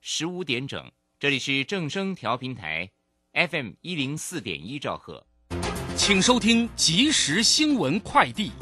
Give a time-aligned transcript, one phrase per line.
[0.00, 2.90] 十五点整，这里是正声调频台
[3.32, 5.26] ，FM 一零四点一兆赫，
[5.96, 8.52] 请收听即时新闻快递。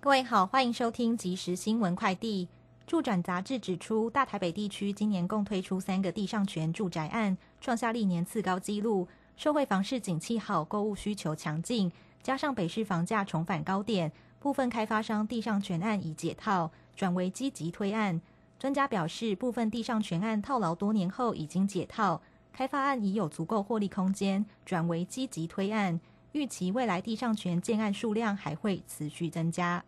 [0.00, 2.48] 各位好，欢迎收听即时新闻快递。
[2.86, 9.08] 住展杂志指出，大台北地区今年共推出三个地上权住宅案，创下历年次高纪录。
[9.36, 11.90] 社会房市景气好，购物需求强劲，
[12.22, 18.20] 加上北市房价重返高点，部分开发商地上权案已解套，转为积极推案。
[18.58, 22.22] 专家表示，部分地上权案套牢多年后已经解套，
[22.52, 26.00] 开发案已有足够获利空间，转为积极推案。
[26.32, 29.84] 预期未来地上权建案数量还会持续增加。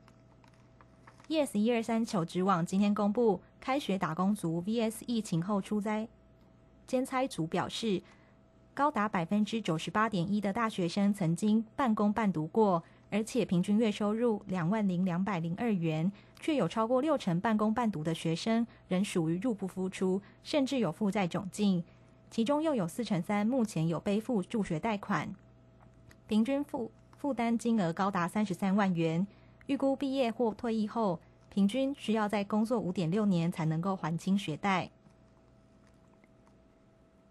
[1.28, 6.08] E S 一二三求职网今天公布开学打工族 VS 疫情后出灾
[6.86, 8.02] 兼差组表示，
[8.72, 21.82] 高达百分之九十八点一的大学生曾经半工半读过，而且平均月收入两万零两百零二元，却有超过六成半工半读的学生仍属于入不敷出，甚至有负债窘境，
[22.30, 25.34] 其中又有四成三目前有背负助学贷款，
[26.26, 29.26] 平均负负担金额高达三十三万元。
[29.66, 34.90] 预估毕业或退役后，平均需要在工作五点六年才能够还清学贷。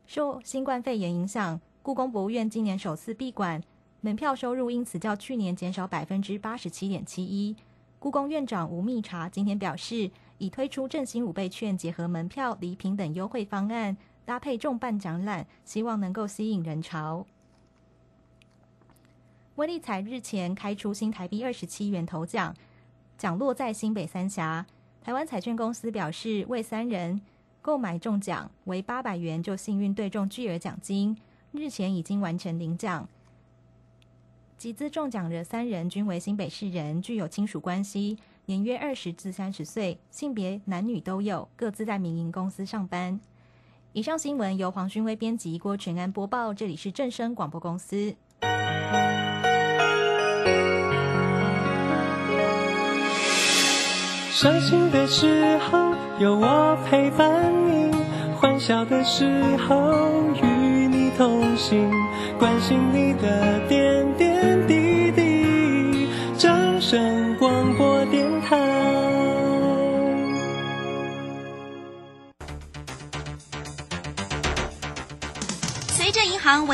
[0.05, 3.61] 受新冠肺炎影响，故宫博物院今年首次闭馆，
[4.01, 7.55] 门票收入因此较去年减少百分之八十七点七一。
[7.99, 17.25] 故宫院长吴密察今天表示，已推出振兴五倍券，结合门票礼品等优惠方案，搭配重办展览，希望能够吸引人潮。
[19.55, 22.55] 威力彩日前开出新台币二十七元头奖，
[23.17, 24.67] 奖落在新北三峡。
[25.01, 27.19] 台湾彩券公司表示，为三人
[27.63, 31.17] 购买中奖为八百元就幸运对中巨额奖金，
[31.51, 33.09] 日前已经完成领奖。
[34.57, 43.19] 集资中奖的三人均为新北市人，具有亲属关系，年约二十至三十岁，性别男女都有，各自在民营公司上班。
[43.93, 48.15] 以上新闻由黄勋威编辑，郭全安播报，这里是正声广播公司。
[54.31, 57.91] 伤心的时候有我陪伴你，
[58.35, 59.25] 欢笑的时
[59.57, 59.93] 候
[60.41, 61.91] 与你同行，
[62.39, 63.96] 关心你的点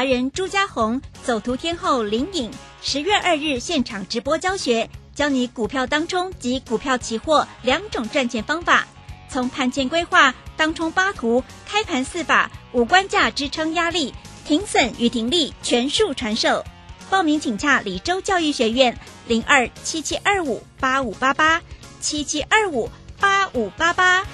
[0.00, 2.50] 达人朱家红，走图天后林颖，
[2.80, 8.88] 十月二日现场直播教学，教你股票当冲及股票期货两种赚钱方法，
[9.28, 14.14] 从盘前规划、当冲八图、开盘四把、五关价支撑压力、
[14.46, 16.64] 停损与停利全数传授。
[17.10, 21.60] 报名请洽李州教育学院零二七七二五八五八八
[22.00, 22.88] 七七二五
[23.20, 24.24] 八五八八。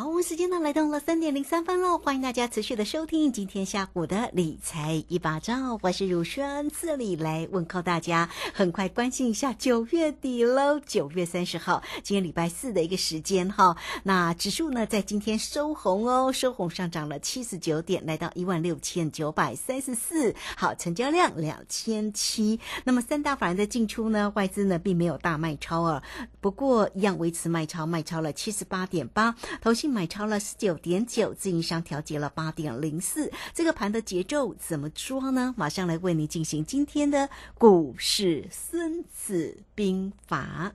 [0.00, 8.26] 好，时间呢来到了三点零三分喽，欢迎大家持续的收听今天下午的理财一把照，我是如轩，这里来问候大家。
[8.54, 13.76] 很快关心一下九月底喽，九月三十号，今天礼拜四的一个时间哈。
[14.02, 20.34] 那指数呢在今天收红哦，收红上涨了七十九点，来到一万六千九百三十四。
[20.56, 22.58] 好，成交量两千七。
[22.84, 26.02] 那么三大法人的进出呢，外资呢并没有大卖超啊，
[26.40, 29.89] 不过一样维持卖超，卖超了七十八点八，投信。
[29.90, 35.52] 买超了十九点九，自营商调节了八点零四，这个盘的节奏怎么说呢？
[35.56, 37.28] 马上来为你进行今天的
[37.58, 40.72] 股市孙子兵法。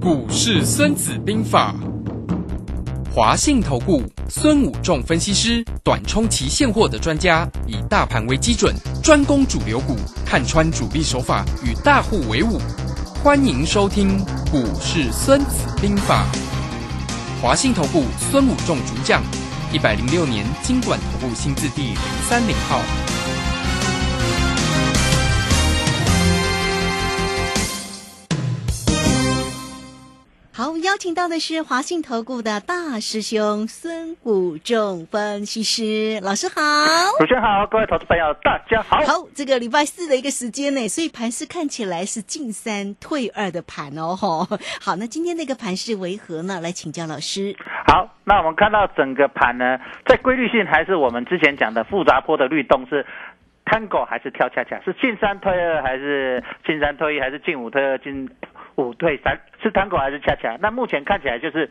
[0.00, 1.74] 股市孙子兵法，
[3.14, 9.96] 华信投顾孙武仲分析师，短冲期现货的专家，以大盘为基准，专攻主流股，
[10.26, 12.58] 看穿主力手法，与大户为伍。
[13.22, 16.24] 欢迎收听股市孙子兵法。
[17.42, 19.22] 华信投顾孙武仲主讲，
[19.70, 21.96] 一百零六年经管投顾新字第零
[22.26, 22.80] 三零号。
[30.90, 36.60] 邀请到的是华信投顾的大师兄孙武仲分析师老师好。
[37.20, 38.96] 主持人好，各位投资朋友大家好。
[39.06, 44.44] 好，这个礼拜四的一个时间呢，所以盘是看起来是进三退二的盘哦，吼。
[44.80, 46.58] 好，那今天那个盘是为何呢？
[46.60, 47.54] 来请教老师。
[47.86, 53.06] 好，那我们看到整个盘呢，在规律性还是我们之前讲的复杂波的律动是。
[53.70, 54.80] Tango 还是跳恰恰？
[54.84, 58.28] 是进三退二，还是进三退一，还是进五退二，进
[58.74, 59.38] 五退三？
[59.62, 60.56] 是 Tango 还是恰恰？
[60.60, 61.70] 那目前看起来就是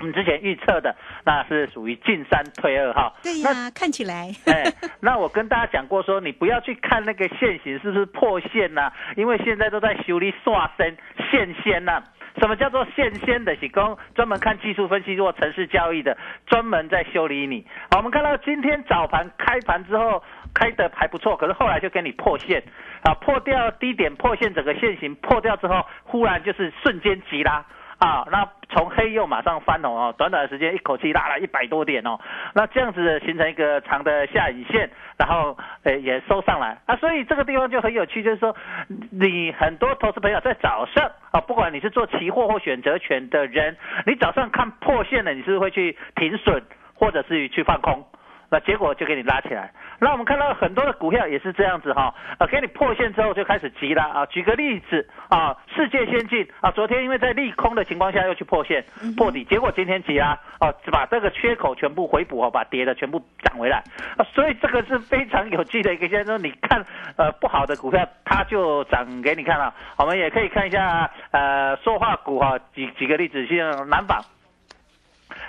[0.00, 3.12] 我们之前预测的，那是属于进三退二哈。
[3.22, 4.34] 对呀，看起来。
[4.46, 4.64] 哎，
[5.00, 10.96] 那我跟大家讲过说，你不要去看那个线型是不是破线呐，因为现在都在修理刷身
[11.30, 12.02] 线线呐。
[12.38, 13.56] 什么叫做线先的？
[13.56, 16.16] 是工专门看技术分析做城市交易的，
[16.46, 17.66] 专门在修理你。
[17.90, 20.22] 好，我们看到今天早盘开盘之后。
[20.52, 22.60] 开的还不错，可是后来就给你破线，
[23.04, 27.64] 啊，破掉低点破线，整个线型破掉之后，忽然就是瞬间急拉，
[28.00, 32.18] 啊，那从黑又马上翻红哦，短短的时间一口气拉了一百多点哦，
[32.54, 34.88] 那这样子形成一个长的下影线，
[35.18, 35.54] 然后
[35.84, 38.56] 呃也收上来啊，所以这个地方就很有趣，就是说
[39.10, 43.76] 你很多投资朋友在早上啊，不管你是做期货或选择权的人，
[44.06, 46.62] 你早上看破线了，你是会去停损
[46.94, 48.02] 或者是去放空。
[48.50, 49.72] 那结果就给你拉起来。
[49.98, 54.26] 那我们看到很多的股票也是这样子哈，呃，给你破线之后就开始急了啊。
[54.26, 58.84] 举个例子啊，世界先进啊，昨天因为在利空的情况下又去破线
[59.16, 63.82] 破底，结果今天急拉啊，把这个缺口全部回补哦，把跌的全部涨回来
[64.16, 64.24] 啊。
[64.34, 66.42] 所以这个是非常有趣的一个现象。
[66.42, 66.84] 你看
[67.16, 69.72] 呃不好的股票它就涨给你看了。
[69.98, 74.18] 我们也可以看一下呃塑化股哈，几几个例子，像南纺。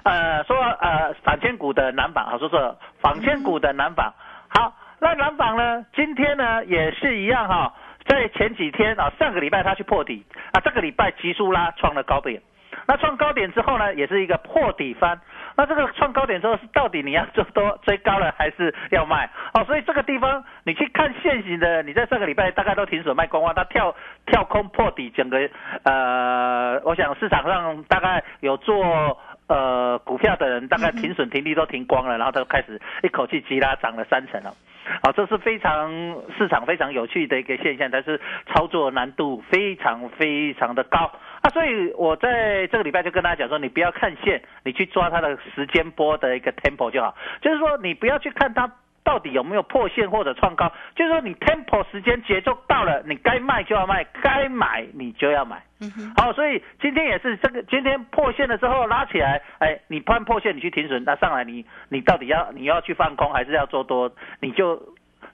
[0.04, 4.14] 呃，说呃，反千股的南纺，好说说仿千股的南纺，
[4.48, 7.74] 好，那南纺呢，今天呢也是一样哈，
[8.06, 12.40] 在前几天啊，上个礼拜它去破底啊，这个礼拜急速拉创了高点，
[12.88, 15.20] 那创高点之后呢，也是一个破底翻，
[15.58, 19.28] 那这个创高点之后是到底你要做多追高了还是要卖？
[19.56, 23.96] 哦，所以这个地方你去看现行的，你在上个礼拜大概都停损卖光光，它跳
[24.28, 25.50] 跳空破底，整个
[25.84, 29.18] 呃，我想市场上大概有做。
[29.52, 34.56] 呃，股票的人大概停损停利都停光了，然后他就开始一口气急拉涨了三成了，
[35.04, 35.92] 好，这是非常
[36.38, 38.18] 市场非常有趣的一个现象，但是
[38.48, 41.12] 操作难度非常非常的高
[41.42, 48.72] 啊，所以我在这个礼拜就跟大家讲说，你不要看线，你去抓它的时间波的一个 tempo 就好，就是说你不要去看它。
[49.04, 50.72] 到底有没有破线或者创高？
[50.96, 55.62] 就是说你 tempo 时间节奏到了，你该卖就要卖，该买你就要买。
[55.82, 56.14] 嗯哼。
[56.16, 64.12] 好，所以今天也是这个，今天破线了之后拉起来，哎，你判破线，你去停损，那上来你你到底要你要去放空还是要做多？
[64.40, 64.82] 你就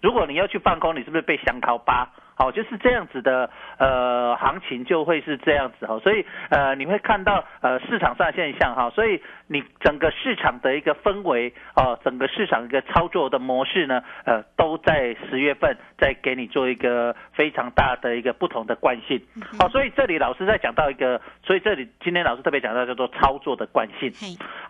[0.02, 2.08] 如果你要去放空，你是不是被香桃八？
[2.38, 3.50] 好，就是这样子的，
[3.80, 19.19] 呃，行情就会是这样子哈，所以呃，你会看到呃市场上现象哈，所以你整个市场的一个氛围哦，整个市场一个操作的模式呢，呃，都在十月份在给你做一个非常大的一个不同的惯性。
[19.57, 24.12] 好，所以这里老师在讲到一个，所以这里今天老师特别讲到叫做操作的惯性。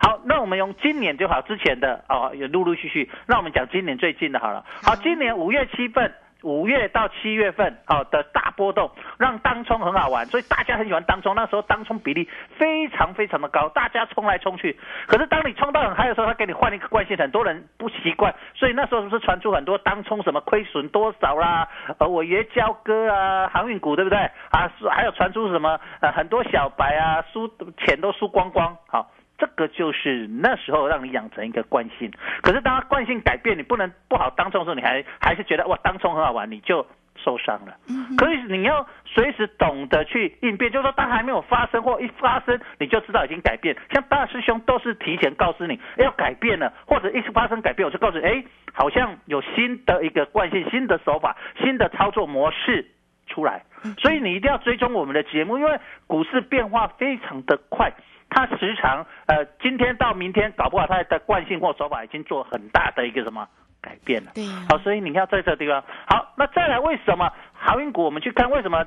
[0.00, 4.64] 好，那我们用今年就好，之前的哦也陆陆续续，那我们讲今年最近的好了。
[4.82, 6.10] 好，今年五月七份。
[6.48, 11.34] 五月到七月份，好的大波动，让当冲很好玩，所以大家很喜欢当冲。
[11.34, 14.74] 那时候当冲比例非常非常的高，大家冲来冲去。
[15.06, 21.68] 可是当你冲到很嗨的时候，他给你换一个惯性，很多人不习惯，所以那时候是传出很多当冲什么亏损多少啦，
[21.98, 24.18] 呃，违约交割啊，航运股对不对？
[24.50, 29.10] 啊，还有传出什么呃很多小白啊，输钱都输光光，好。
[29.38, 32.10] 这个就是那时候让你养成一个惯性，
[32.42, 37.76] 可是当惯性改变，你不能不好当冲的时候，你还还是觉得哇当冲很好玩，你就受伤了。
[38.16, 43.76] 可以你要随时懂得去应变，就是说当还没有发生或一发生，你就知道已经改变。
[43.92, 52.84] 像大师兄都是提前告诉你要改变了，或者一发生改变，我就告诉你，哎，好像有新的一个惯性、新的手法、新的操作模式
[53.28, 53.62] 出来。
[53.98, 55.78] 所以你一定要追踪我们的节目，因为
[56.08, 57.92] 股市变化非常的快。
[58.30, 63.48] 它时常呃，今天到明天，搞不好它的惯性或手法已经做很大的一个什么
[63.80, 64.32] 改变了。
[64.34, 65.82] 对，好，所以你要在这个地方。
[66.06, 68.50] 好，那再来，为什么航运股我们去看？
[68.50, 68.84] 为什么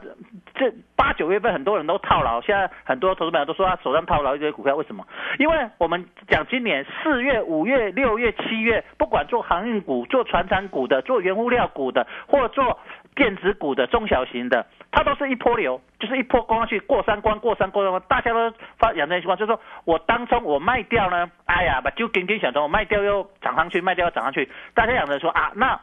[0.54, 2.40] 这八九月份很多人都套牢？
[2.42, 5.06] 现在很多投资朋友都说他手上套牢一些股票，为什么？
[5.40, 12.80] 因为我们讲今年四月、五月、六月、七月，不管做航运股、做船产股的、做原物料股的，或做。
[13.16, 25.80] 电子股的中小型的，它都是一波流，就是一波攻上去，过三关，过三关，大家都发养成习惯，就是说我当中我卖掉呢，哎呀，把就跟跟想着我卖掉又涨上去，卖掉又涨上去，大家养成说啊，那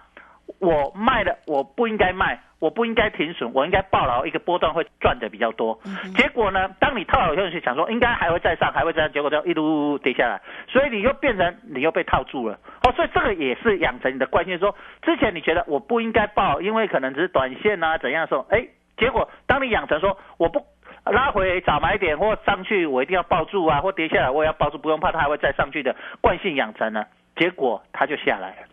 [0.61, 5.79] 我卖了，我不应该卖，我不应该停损，我应该抱牢一个波段会赚的比较多。
[6.17, 12.59] 结果呢，当你套牢以后，你想说应该还会再上，还会再上，结果就一路跌下来，所以你又变成你又被套住了。
[12.83, 20.61] 哦，所以这个也是养成你的惯性，说之前你觉得我不应该抱，因为可能只是短线啊怎样的时候，哎，结果当你养成说我不
[21.05, 28.67] 拉回早买点或上去我一定要抱住啊，或跌下来我也要抱住，不用怕它还会再上去的惯性养成了，结果它就下来了。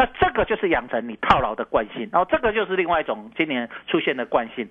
[0.00, 4.66] 那这个就是养成你套牢的惯性，然后这个就是另外一种今年出现的惯性。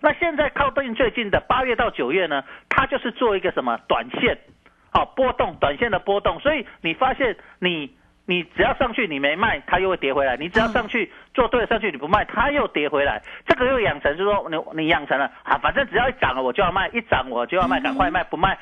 [0.00, 4.36] 那现在靠近最近的八月到九月呢，它就是做一个什么短线，
[4.90, 6.40] 好波动，短线的波动。
[6.40, 7.94] 所以你发现你
[8.26, 13.22] 你只要上去你没卖，它又会跌回来；你只要上去做对了上去你不卖，它又跌回来。
[13.46, 18.58] 这个又养成就是说你你养成了啊，反正只要一涨了我就要卖，一涨我就要卖，赶快卖，不卖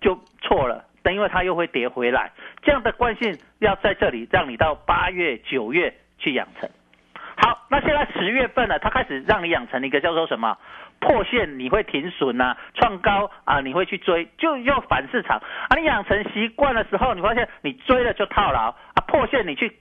[0.00, 0.84] 就错了。
[1.02, 2.30] 但因为它又会跌回来，
[2.62, 6.68] 这样的惯性要在这里让你到八月、九月去养成。
[7.36, 10.58] 好，那现在十月份呢，它开始让你养成一个叫做什么
[10.98, 15.38] 破线，你会停损呐，创高啊，你会去追，就又反市场
[15.68, 15.76] 啊。
[15.78, 19.78] 你养成习惯的时候，你发现你追了就套牢啊，破线你去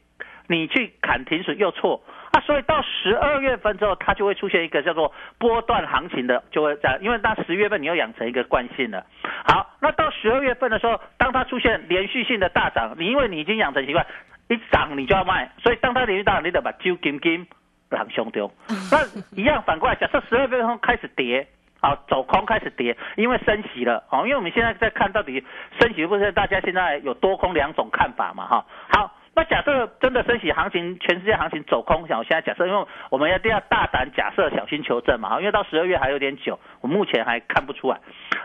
[0.47, 2.01] 你去砍停损又错。
[2.49, 9.05] 所以到十二月份之后，它就会出现一个叫做波段行情的，就会在，因为到十月份你又养成一个惯性了。
[9.45, 14.03] 好，那到十二月份的时候，当它出现连续性的大涨，你因为你已经养成习惯，
[14.47, 17.45] 一涨你就要卖，所以当它连续大涨，你得把揪金金
[17.91, 18.51] 狼兄丢。
[18.91, 18.97] 那
[19.39, 21.45] 一样反过来，假设十二月份开始跌，
[21.79, 25.45] 好走空开始跌，因为升息了，哦，因为我们现在在看到底
[25.79, 29.15] 升息不是大家现在有多空两种看法嘛，哈，好。
[29.39, 37.97] 那假设真的升息行情，全世界行情走空，想我现在假设，因为我们一定要大胆假设，小心求证嘛，因为到十二月还有点久，我目前还看不出来。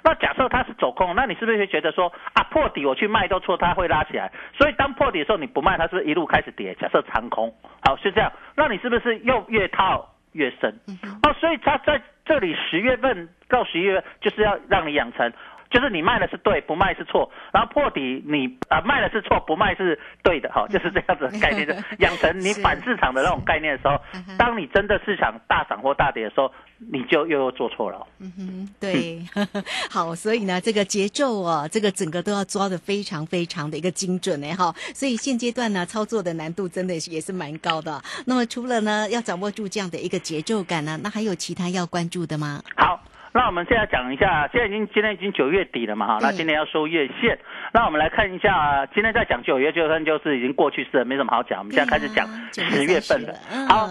[0.04, 4.30] 那假设它是走空，那你是不是会觉得说啊破底我去卖都错，它会拉起来？
[4.56, 6.72] 所以当破底的时候你不卖，它是不是一路开始跌？
[6.76, 10.78] 假设长空，好是这样，那你是不是又越套越深？
[11.24, 15.32] 哦，所以它在这里十月份到十一月就是要让你养成。
[15.74, 21.66] 就是你卖的是对，不卖是错，然后破底你啊卖的是错，不卖是对的哈，就是这样子的概念，
[21.98, 23.98] 养成你反市场的那种概念的时候，
[24.38, 28.06] 当你真的市场大涨或大跌的时候，你就又又做错了。
[28.20, 29.20] 嗯哼，对，
[29.90, 38.00] 好，所以呢，这个节奏啊，这个整个都要抓的非常非常的一个精准呢哈，所以现阶段呢，操作的难度真的是也是蛮高的。
[38.26, 42.62] 那么除了呢，要掌握住这样的一个节奏感呢，那还有其他要关注的吗？
[42.76, 43.02] 好。
[43.36, 47.36] 那我们现在讲一下，现在已经今天已经九月底了嘛哈，那今天要收月线，
[47.72, 53.34] 那我们来看一下，今天在讲九月就算就是已经过去式了，没什么好讲，我们现在开始讲十月份的。
[53.68, 53.88] 好，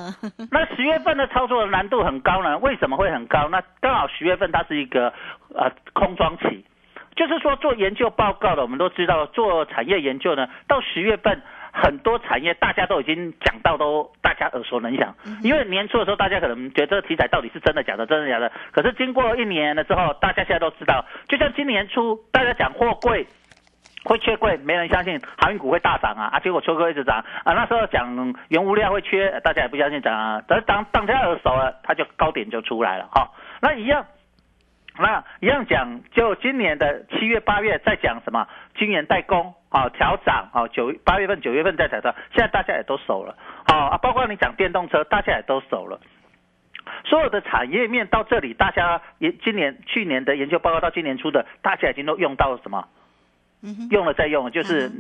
[0.50, 3.50] 那十月份的操作的难度很高呢，为什么会很高？
[3.50, 5.12] 那刚好十月份它是一个
[5.54, 6.64] 呃空窗期，
[7.18, 11.42] 就是说做研究报告的，我们都知道做产业研究呢，到十月份。
[11.74, 15.16] 很多产业大家都已经讲到，都大家耳熟能详。
[15.42, 18.52] 因为年初的时候，大家可能觉得这个题材到底是真的假的，真的假的。
[18.72, 23.26] 可是经过一年了之后，大家现在都知道，就像今年初大家讲货柜
[24.06, 27.54] 会缺柜，没人相信航运股会大涨啊，啊，结果秋哥一直涨啊。
[27.54, 30.42] 那时候讲原物料会缺，大家也不相信涨啊。
[30.48, 33.32] 等当大家耳熟了，它就高点就出来了哈。
[33.62, 34.06] 那一样。
[34.96, 38.48] 那一样讲，就今年的七月、八月在讲什么？
[38.78, 46.00] 晶圆代工啊，调涨啊，九八月份、九月份再调涨，现在大家也都熟了啊，包括你讲电动车，大家也都熟了。
[47.06, 52.88] 所有的产业面到这里，大家也今年、去年的研究报告到今年出的，大家已经都用到什么？
[53.90, 54.92] 用了再用，就是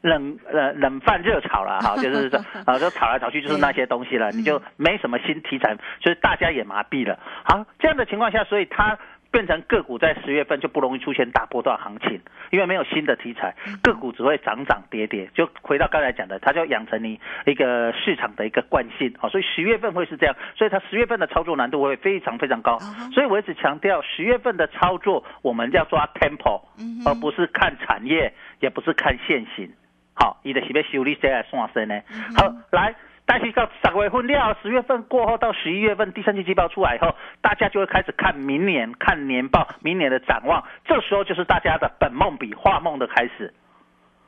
[0.00, 7.16] 冷呃冷饭热炒了哈， 就是说啊，就炒来炒去就是那些东西了，你就没什么新题材，所以大家也麻痹了。
[7.44, 8.98] 好，这样的情况下，所以它。
[9.30, 12.20] 变成个股在十月份就不容易出现大波段行情，
[12.50, 15.28] 因为没有新的题材，个股只会涨涨跌跌。
[15.34, 22.78] 就回到刚才讲的，它就养成你一个市场的一个惯性啊，所以十月份会是这样，所以它十月份的操作难度会非常非常高。
[23.12, 26.62] 所以我一直强调，十月份的操作我们要抓 tempo，
[27.04, 29.70] 而不是看产业，也不是看现行。
[30.14, 32.00] 好，你的是要修理谁来算身呢？
[32.36, 32.94] 好，来。
[33.28, 40.64] 但是到十月份了，十月份过后到十一月份第三季季报出来以后，大家就会开始看明年看年报，明年的展望。
[40.86, 43.52] 这时候就是大家的本梦比画梦的开始。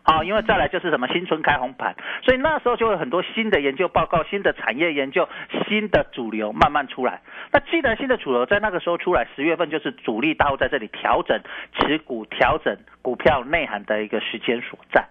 [0.03, 5.29] 好，因为再来就是什么新春开红盘，所以那时候就会很多新的研究报告、新的产业研究、
[5.69, 7.21] 新的主流慢慢出来。
[7.53, 11.41] 那既然新的主流在那个时候出来，十月份就是主力大户在这里调整
[11.75, 15.05] 持股、调整股票内涵的一个时间所在。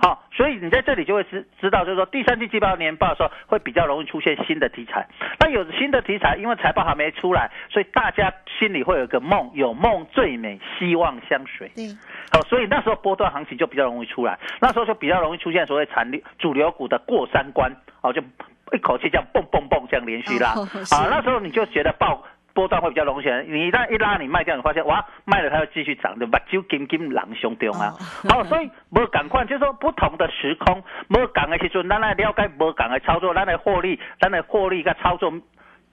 [0.00, 5.06] 好，所以你在这里就会知知道，就是说第三季季报年报的时候会比较容易出现新的题材。
[5.38, 11.70] 那有新的题材，因为财报还没出来，所以大家心里会有个梦，有梦最美，希望相随。
[11.76, 11.98] 嗯
[12.32, 17.72] 好，所以那时候波段行情就比较容易出来，那时候就比较容易出现所谓产力主流股的过三关，
[18.02, 18.20] 哦，就
[18.72, 22.22] 一口气这样蹦蹦蹦这样连续拉，哦是啊，那时候你就觉得爆
[22.56, 27.92] 波段会比较龙显，你一旦一拉你卖掉，你发现哇卖了它又继续涨，就把酒金金狼胸中啊，
[28.28, 35.32] 好、所以无赶快就是说不同的时空，无港的时阵，咱来了解无赶的操作，咱来获利，咱来获利个操作。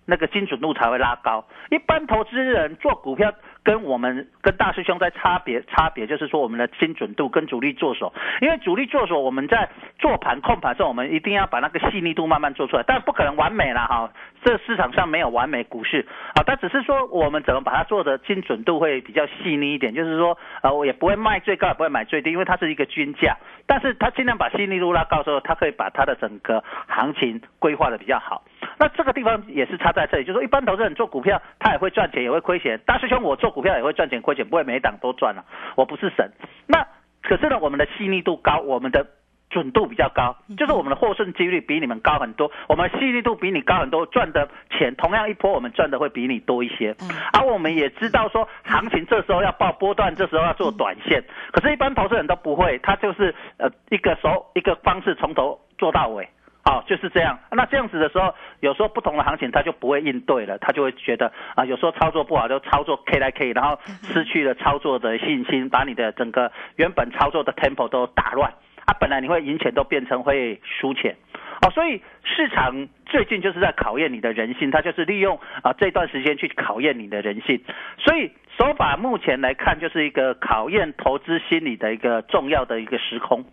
[0.06, 1.46] 那个精准度才会拉高。
[1.72, 3.32] 一般投资人做股票
[3.64, 14.12] 跟我们跟大师兄在差别差别就是说我们的精准度跟主力做手，因为主力做手我们在做盘控盘的时候，我们一定要把那个细腻度慢慢做出来，但不可能完美啦哈。
[14.44, 16.06] 这市场上没有完美股市
[16.36, 28.44] 啊，但只是说我们怎么把它做的精准度会比较细腻一点，就是说呃我也不会卖最高，也不会买最低，因为它是一个均价，但是它尽量把细腻度拉高之后，它可以把它的整个行情规划的比较好。
[28.78, 32.80] 那这个地方也是差在这里，就是说一般投资人做股票，他也会赚钱，也会亏钱。
[32.86, 35.44] 大师兄，我做股票也会赚钱亏钱，不会每一档都赚了、
[35.76, 36.32] 我不是神。
[36.68, 36.86] 那
[37.22, 39.06] 可是呢，我们的细腻度高，我们的
[39.50, 46.96] 准度比较高，就是我们的获胜几率比你们高很多，我们细腻度比你高很多，赚的钱同样一波我们赚的会比你多一些。
[47.32, 56.28] 而我们也知道说，行情这时候要报波段，这时候要做短线，可是，一般投资人都不会，他就是呃一个手一个方式从头做到尾。
[56.66, 57.38] 好、就是这样。
[57.52, 68.54] 那这样子的时候，有时候不同的行情他就不会应对了，他就会觉得啊，有时候操作不好就操作 K 来 K，然后失去了操作的信心，把你的整个原本操作的 tempo 都打乱。
[68.86, 71.16] 啊，本来你会赢钱都变成会输钱。
[71.62, 77.62] 哦，所以市场最近就是在考验你的人性，它就是利用啊这段时间去考验你的人性。
[77.98, 83.44] 所以手法目前来看，就是一个考验投资心理的一个重要的一个时空。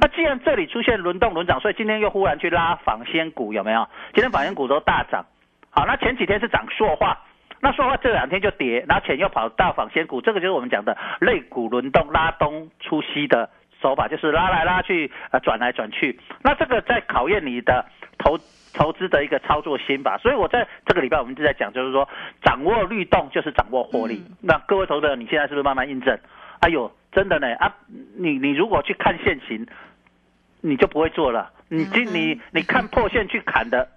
[0.00, 3.88] 那既然这里出现轮动轮涨，所以今天又忽然去拉纺纤股，有没有？
[4.12, 5.24] 今天纺纤股都大涨。
[5.70, 7.16] 好，那前几天是涨塑化，
[7.60, 13.48] 那塑化这两天就跌，然后钱又跑到纺纤股，这个就是我们讲的类股轮动拉东出西的
[13.80, 16.18] 手法，就是拉来拉去，呃，转来转去。
[16.42, 17.84] 那这个在考验你的
[18.18, 18.36] 投
[18.74, 20.18] 投资的一个操作心吧。
[20.18, 22.08] 所以我在这个礼拜我们就在讲，就是说
[22.42, 24.22] 掌握律动就是掌握获利。
[24.40, 26.18] 那各位投资者，你现在是不是慢慢印证？
[26.60, 27.74] 哎呦，真的呢啊！
[28.16, 29.66] 你你如果去看现行，
[30.60, 31.50] 你就不会做了。
[31.68, 33.88] 你今你你看破线去砍的。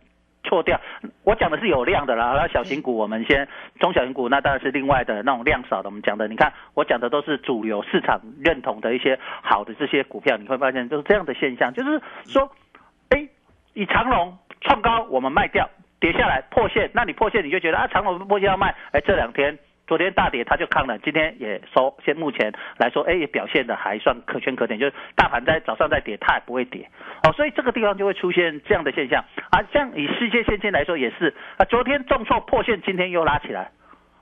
[0.46, 0.77] 错掉，
[1.24, 3.48] 我讲的是有量的啦，那小型股我们先，
[3.80, 5.88] 中小型股那当然是另外的那种量少的。
[5.88, 12.52] 我们讲的，你看我讲的都是主流市场认同的一些好的这些股票，你会发现就是这样的现象，就是说，
[13.10, 13.26] 哎，
[13.74, 19.58] 以长龙创高我们卖掉，跌下来破线，那你破线你就觉得啊长龙破线要卖，哎这两天。
[19.86, 21.93] 昨天大跌，它就抗了，今天也收。
[22.06, 24.80] 现目前来说，哎，也表现的还算可圈可点。
[24.80, 26.89] 就是大盘在早上在跌，它也不会跌。
[27.21, 29.21] 哦，所以这个地方就会出现这样的现象
[29.52, 29.62] 啊。
[29.73, 33.71] 像以世界现金来说也是啊，昨天重挫破线，今天又拉起来，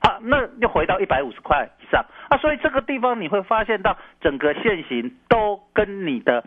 [0.00, 2.36] 啊，那又回到一百五十块以上啊。
[2.38, 6.44] 所以这个地方你会发现到整个线型都跟你的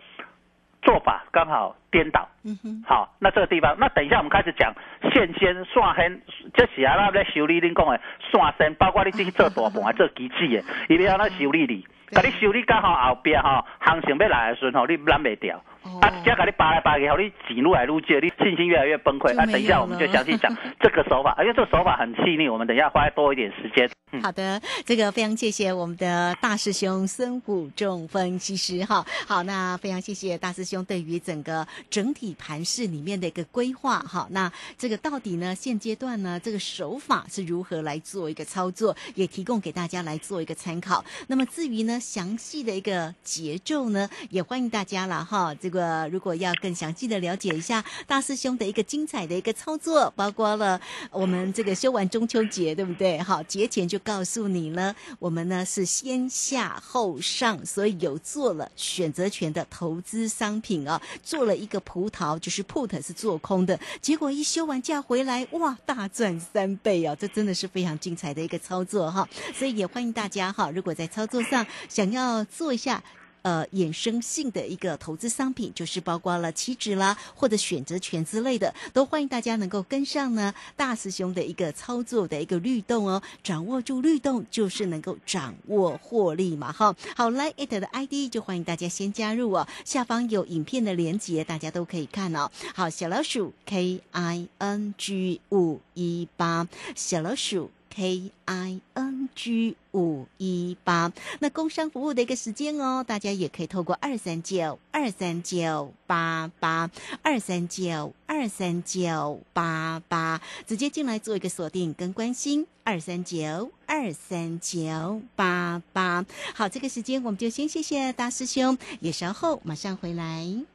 [0.81, 2.27] 做法刚好颠倒。
[2.43, 4.73] 嗯哼，好，那这个地方，那等一下我们开始讲
[5.13, 6.21] 线先、线纤，
[6.53, 11.86] 这是啊，那在修理恁讲的线先，包括你自己做大盘、 做机器的，伊要安怎修理你？
[12.12, 15.63] 甲你修理刚好后边吼，行情要来的时候，你揽袂掉。
[16.01, 19.39] 啊，只要给你扒来扒去，后，你钱越来越少，你信心越来越崩溃。
[19.39, 23.89] 啊，等一下我们就详细讲 这个手法，因为这个手法很细腻，我们等一下花多一点时间。
[24.12, 29.03] 嗯，好的，这个非常谢谢我们的大师兄孙武仲分析师哈。
[29.27, 34.28] 好，那非常谢谢大师兄对于整个整体盘势里面的一个规划哈。
[34.32, 41.04] 那这个到底呢，现阶段呢，这个手法是如何来做一个操作，也提供给大家来做一个参考。
[41.28, 45.54] 那么至于呢，详细的一个节奏呢，也欢迎大家了哈。
[45.56, 50.80] 这个如果要更详细的了解一下大师兄的一个精彩的一个操作，包括了
[51.12, 53.17] 我们这个休完中秋节，对不对？
[53.19, 67.15] 好，节前就告诉你了，我们呢是先下后上，所以有做了选择权的投资商品啊，做了一一个葡萄，就是 put 是做空的，结果一休完假回来，哇，大赚三倍啊！
[67.15, 73.04] 这真的是非常精彩的一个操作哈，所以也欢迎大家哈，如果在操作上想要做一下。
[73.45, 86.95] 呃，衍生性的一个投资商品，就是包括了期指啦，或者选择权之类的，都欢迎大家能够跟上呢大师兄的一个操作的一个律动哦，掌握住律动就是能够掌握获利嘛哈。
[87.15, 92.49] 好，来 it 的 ID 就欢迎大家先加入哦，下方有影片的连接，大家都可以看哦。
[92.73, 97.69] 好，小老鼠 K I N G 五一八，小老鼠。
[97.95, 116.25] K I N G 五一八，那工商服务的一个时间哦，大家也可以透过二三九二三九八八二三九二三九八八直接进来做一个锁定跟关心，二三九二三九八八。
[116.53, 120.74] 好，这个时间我们就先谢谢大师兄，也稍后马上回来。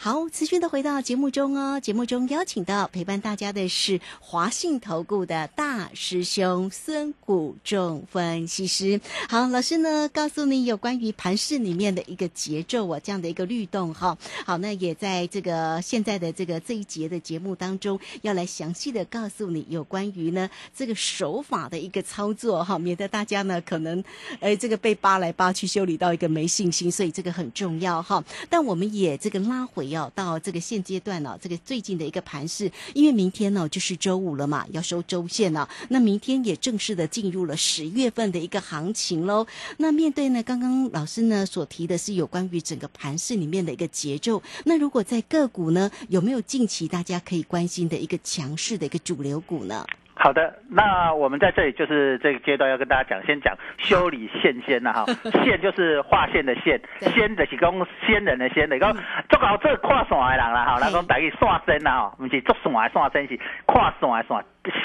[0.00, 1.80] 好，持续的回到节目中哦。
[1.80, 9.00] 节目中邀请到陪伴大家的是华信投顾的大师兄孙谷仲分析师。
[9.28, 14.16] 好，老师呢告诉你有关于盘市里面的一个节奏啊，这样的一个律动哈。
[14.46, 24.04] 好，那也在这个现在的这个这一节的节目当中，要来详细的告诉你有关于呢这个手法的一个操作哈，免得大家呢可能
[24.38, 28.22] 哎这个被扒来扒去修理到一个没信心，所以这个很重要哈。
[28.48, 29.87] 但我们也这个拉回。
[29.88, 35.68] 要到这个现阶段呢，这个最近的一个盘势，因为明天呢就是周五了嘛，要收周线了。
[35.88, 39.46] 那明天也正式的进入了十月份的一个行情喽。
[39.78, 44.42] 那面对呢，刚刚老师呢所提的是有关于整个盘势里面的一个节奏。
[44.64, 49.86] 那如果在个股呢，有没有近期大家可以关心的一个强势的一个主流股呢？
[50.20, 55.04] 好的，那我们在这里就是这个阶段要跟大家讲，先讲修理线先呐哈，
[55.44, 56.80] 线就是划线的线，
[57.14, 57.72] 仙的是讲
[58.04, 58.92] 仙人的仙，你讲
[59.28, 64.24] 做搞这跨线的人啦哈，那讲等于线身呐哈，不是做线的线身是跨线的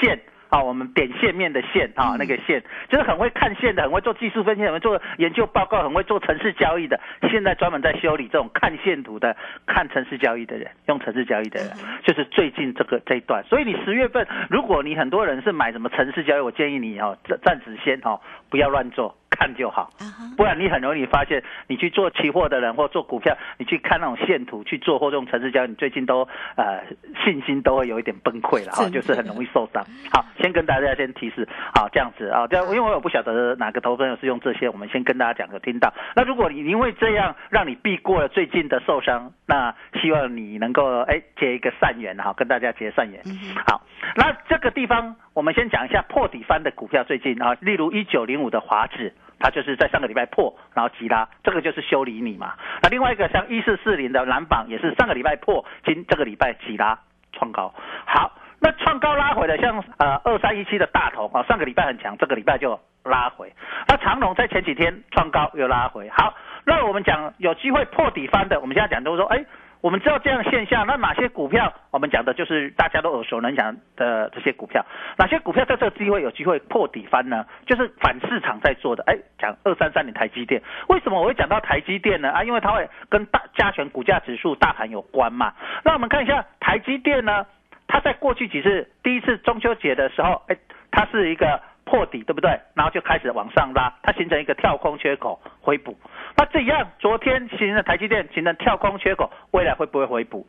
[0.00, 0.20] 线。
[0.54, 7.00] 啊，我们点线面的线啊，那个线就是很会看线的，很会做技术分析，很会做研究报告，很会做城市交易的。
[7.28, 9.36] 现在专门在修理这种看线图的、
[9.66, 11.70] 看城市交易的人，用城市交易的人，
[12.04, 13.42] 就是最近这个这一段。
[13.48, 19.16] 所以你十月份，如果你很多人是买什么城市交易，我建议你哦，暂暂时先哦，不要乱做。
[19.34, 19.90] 看就好，
[20.36, 26.82] 不然你很容易发现，你去做期货的人或做股票，你去看那种线图去做或这种城市交易，你最近都呃
[27.24, 29.84] 信心都会有一点崩溃了哈，就是很容易受伤。
[30.12, 35.92] 好， 先跟大家先提示，好这样子啊，这样因为我不晓得哪个投朋友是用这些，我们先跟大家讲，有听到。
[36.14, 43.22] 那如果你因为这样让你避过了最近的受伤，那希望你能够哎结一个善缘哈，跟大家结善缘。
[43.66, 43.82] 好，
[44.16, 49.12] 那这个地方我们先讲一下破底翻的股票最近啊，例如一九零五的华指。
[49.44, 52.54] 它就是在上个礼拜破，然后急拉，这个就是修理你嘛。
[52.82, 56.98] 那另外一个像一四四零的蓝榜也是上个礼拜破，今这个礼拜急拉
[57.34, 57.70] 创高。
[58.06, 63.52] 好，那创高拉回的像呃二三一七的大头啊，上个礼拜很强，这个礼拜就拉回。
[63.86, 66.08] 那长龙在前几天创高又拉回。
[66.08, 66.32] 好，
[66.64, 69.44] 那我们讲有机会破底翻的，我们现在讲都说，哎。
[69.84, 71.70] 我们知道这样现象，那哪些股票？
[71.90, 74.82] 我们讲的就是大家都耳熟能详的这些股票。
[75.18, 77.44] 哪些股票在这个机会有机会破底翻呢？
[77.66, 79.04] 就是反市场在做的。
[79.06, 82.30] 哎，讲二三三零台积电，为什么我会讲到台积电呢？
[82.30, 85.52] 啊，因为它会跟大加权股价指数大盘有关嘛。
[85.84, 87.44] 那我们看一下台积电呢，
[87.86, 90.56] 它在过去几次，第一次中秋节的时候，哎，
[90.90, 91.60] 它是一个。
[91.84, 92.58] 破底对不对？
[92.74, 95.96] 然后就开始往上拉，它形成一个跳空缺口回补。
[96.36, 100.46] 那这样，昨天形成台积电形成跳空缺口，未来会不会回补？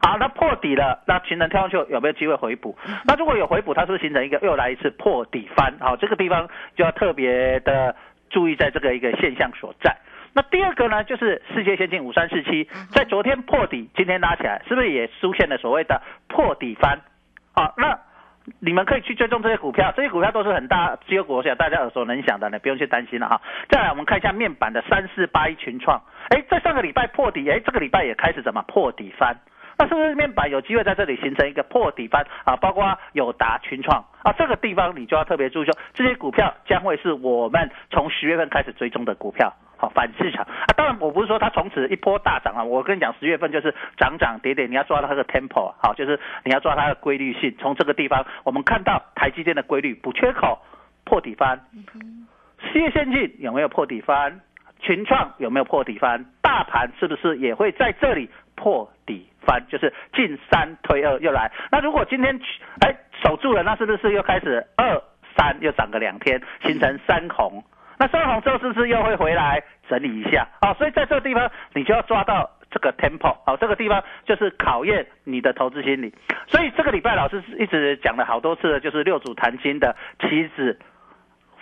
[0.00, 2.76] 好，那破底了，那形成跳空缺口有没有机会回补？
[3.04, 5.74] 那如果有回补，它是不是形成一个又来一次破底翻？
[5.80, 7.96] 好，这个地方就要特别的
[8.30, 9.96] 注意在这个一个现象所在。
[10.34, 17.00] 那第二个呢，就是世界先进五三四七，在昨天破底，今天拉起来，是不是也出现了所谓的破底翻？
[17.54, 17.98] 好，那。
[18.60, 23.40] 你们可以去追踪这些股票，这些股票都是很大机构股，小大家耳熟能详的，你不用去担心了哈。
[23.68, 29.36] 再来，我们看一下面板的三四八一群创，哎，在上个礼拜破底，哎，这个礼拜也开始怎么破底翻？
[29.78, 32.56] 那是不是面板有机会在这里形成一个破底翻啊？
[32.56, 39.52] 包括友达群创啊，这个地方你就要特别注意说，这些股票将会是我们从十月份开始追踪的股票。
[39.78, 40.72] 好反市场啊！
[40.74, 47.54] 当然我不是说它从此一波大涨啊，我跟你讲十月份就是涨涨跌跌，你要抓到它的 tempo 好，就是你要抓它的规律性。
[47.58, 50.58] 从这个地方我们看到台积电的规律补缺口
[51.04, 51.60] 破底翻，
[52.72, 54.40] 事业先进有没有破底翻？
[54.80, 56.24] 群创有没有破底翻？
[56.40, 59.64] 大盘是不是也会在这里破底翻？
[59.68, 61.50] 就是进三推二又来。
[61.70, 62.38] 那如果今天
[62.84, 65.00] 哎守住了，那是不是又开始二
[65.36, 67.64] 三又涨个两天，形成三红？
[67.98, 70.46] 那三红之后是不是又会回来整理一下？
[70.60, 76.12] 好，所以在这个地方你就要抓到这个 tempo，好，这个地方就是考验你的投资心理。
[76.46, 80.78] 所以这个礼拜老师一直讲了好多次的，就是六祖坛经的棋子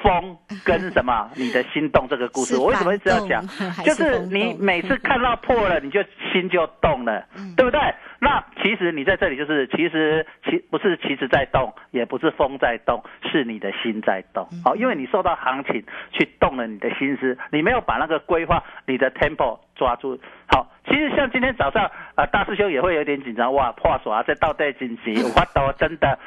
[0.05, 2.57] 风跟什么你的心动这个故事。
[2.59, 3.43] 我为什么一直要讲？
[3.85, 7.25] 就是你每次看到破了，你就心就动了，
[7.57, 7.81] 对不对？
[8.21, 14.47] 那其实你在这里就是，其实其不是旗子在动，也不是风在动，是你的心在动。
[14.65, 20.19] 好，因为你受到行情去动了你的心思，你没有把那个规划你的 tempo 抓住。
[20.47, 26.19] 好，其实像今天早上，呃，大师兄也会有点紧张，哇，破锁啊，这倒带紧急，我发抖，真的，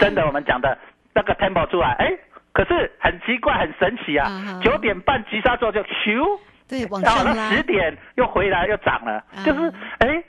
[0.00, 0.76] 真的，我们讲的
[1.14, 2.12] 那个 tempo 出来，哎，
[2.52, 6.38] 可是很奇怪，很神奇啊九点半急刹之后就咻。
[6.68, 10.22] 对，往然后上拉那十，点又回来又涨了，啊就是哎。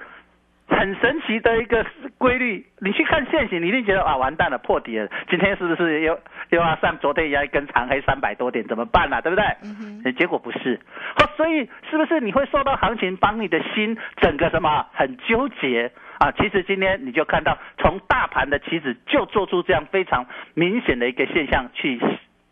[0.71, 1.83] 很神奇的一个
[2.19, 6.17] 规律，你去看现行，你一定觉得啊，完蛋了，破底了，今天是不是又
[6.49, 9.21] 又要上昨天一样一根长黑三百多点，怎么办呢、啊？
[9.21, 9.43] 对不对？
[9.63, 10.79] 嗯、结果不是，
[11.17, 16.31] 哦，所以是不是你会受到行情帮你的心整个什么很纠结啊？
[16.37, 21.99] 其实今天你就看到从大盘的棋子就做出这样非常明显的一个现象去。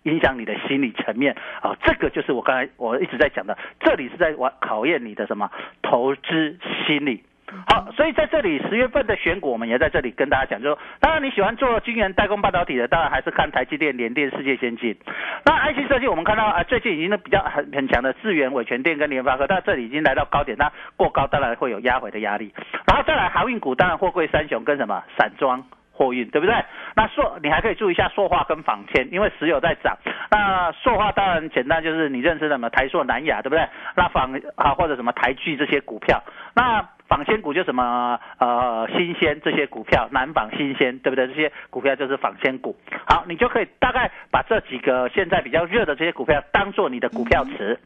[0.03, 5.51] 影响你的心理层面啊，这个就是我刚才我一直在讲的，这里是在玩考验你的什么
[5.81, 7.23] 投资心理。
[7.65, 14.97] 好，所以在这里十月份的选股，我们也在这里跟大家讲，就说当然你喜欢做晶圆代工半导体的，当然还是看台积电、联电、世界先进。
[15.45, 22.53] 那 IC 设计，我们看到啊，最近已经比较很很强的智源、伟全电跟联发科，但这里已经来到高点，那过高当然会有压回的压力。
[22.85, 25.63] 然后再来航运股，当然货柜三雄跟什么散装。
[25.91, 26.53] 货运对不对？
[26.95, 29.97] 那塑你还可以注意一下塑化跟纺纤，因为石油在涨。
[30.29, 33.67] 那塑化当然简单，就是你认识什么台塑、南亚，对不对？
[33.95, 36.21] 那纺啊或者什么台剧这些股票，
[36.53, 41.27] 那纺纤股就什么呃新鲜这些股票，南纺新鲜对不对？
[41.27, 42.75] 这些股票就是纺纤股。
[43.07, 47.79] 好，你就可以大概把这几个现在比较热的这些股票当做你的股票池，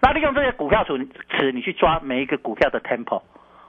[0.00, 3.22] 那利用这些股票池池，你去抓每一个股票的 tempo。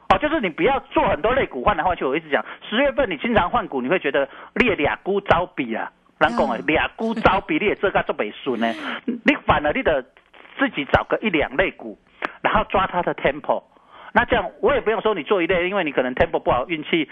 [0.09, 2.05] 哦，就是你不要做很多类股换来换去。
[2.05, 8.73] 我一直讲，十月份你经常换股，你会觉得列俩股招比啊，难讲啊，俩股招比你也这个做北顺呢。
[9.05, 10.01] 你反而你得
[10.57, 11.97] 自己找个一两类股，
[12.41, 13.63] 然后抓它的 tempo。
[14.13, 17.09] 那这样我也不用说你做一类，因为你可能 tempo 不好，运气。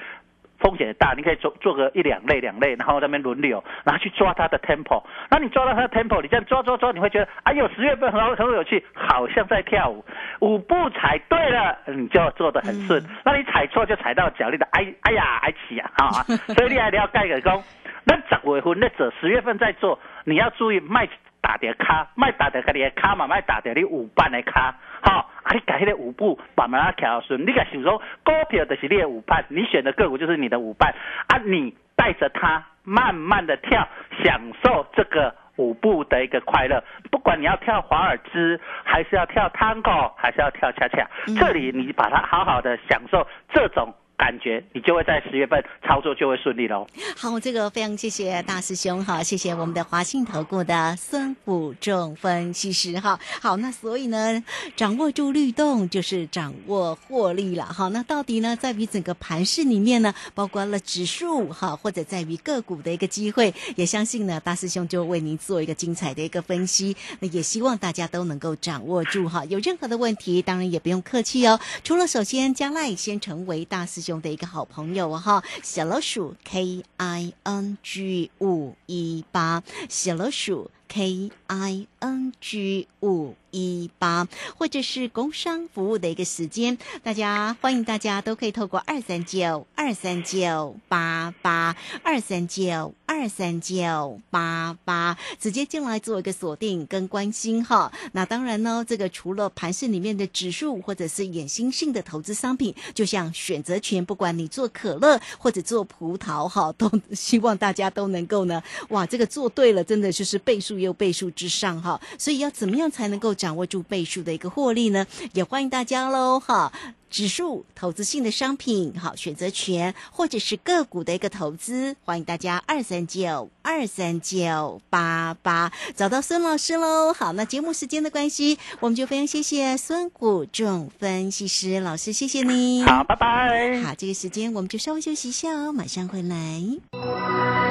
[0.63, 5.03] 风险也大，你可以做做个一两类两类，然后在那边轮流，然后去抓它的 tempo。
[5.31, 10.05] 那你抓到它的 tempo，你这样抓抓抓，你会觉得哎呦，十月份很好很有趣，好像在跳舞。
[10.39, 13.03] 舞步踩对了，你就做得很顺。
[13.25, 16.21] 那你踩错就踩到脚，力的哎哎呀哎起啊啊！
[16.53, 17.63] 所以你还要盖个工。
[18.03, 21.09] 那十月份那者，十月份再做，你要注意卖
[21.41, 24.75] 打点卡，卖打点你的卡嘛，卖打点你舞伴的卡。
[25.01, 27.41] 好、哦，啊，你改迄个舞步慢慢啊调顺。
[27.41, 30.93] 你个想说股票就是你的舞伴，你选的个股就是你的舞伴
[31.27, 33.88] 啊，你带着它慢慢的跳，
[34.23, 36.84] 享受这个舞步的一个快乐。
[37.10, 43.93] 不管你要跳华尔兹，还是要跳 Tango，还是要跳恰恰，这里你把它好好的享受这种。
[44.21, 46.86] 感觉你就会在十月份操作就会顺利喽。
[47.17, 53.19] 好，这个非常谢谢大师兄哈，谢谢我们的华信投顾的孙武仲分析师哈。
[53.41, 54.43] 好，那所以呢，
[54.75, 57.88] 掌握住律动就是掌握获利了哈。
[57.88, 66.95] 那到底呢，在于整个盘市里面呢，包括了指数哈，或者在于个股的一个机会，也相信呢，大师兄就为您做一个精彩的一个分析。
[67.21, 69.43] 那也希望大家都能够掌握住哈。
[69.45, 71.60] 有任何的问题，当然也不用客气哦。
[71.84, 74.11] 除了首先加赖先成为大师兄。
[74.19, 84.27] 的一个好朋友哈，小老鼠 K I N G 五一八，小老鼠 K I N G 五一八，
[84.58, 97.89] 或者是工商服务的一个时间，大家欢迎大家都可以透过二三九二三九八八二三九二三九八八直接进来做一个锁定跟关心哈。
[98.12, 112.01] 那当然呢，这个除了盘市里面的指数或者是衍生性的投资商品，就像选择权，不管你做可乐或者做葡萄哈，都希望大家都能够呢，哇，这个做对了，真的就是倍数又倍数之上哈。
[112.17, 115.07] 所以要怎么样才能够掌握住倍数的一个获利呢？
[115.33, 116.73] 也欢迎大家喽哈。
[117.09, 127.11] 指数投资性的商品，好选择权或者是个股的一个投资，欢迎大家二三九二三九八八找到孙老师喽。
[127.11, 132.81] 好，那节目时间的关系，我们就非常谢谢孙谷仲分析师老师，谢谢你。
[132.83, 133.81] 好，拜拜。
[133.81, 137.70] 好，这个时间我们就稍微休息一下哦，马上回来。